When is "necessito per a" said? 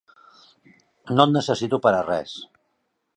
1.35-2.03